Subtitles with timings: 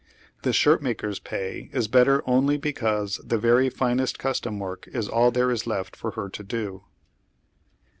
[0.41, 5.51] The shirtmaker's pay is better only becanse tlie very finest custom work is all there
[5.51, 6.83] is left for lier to do.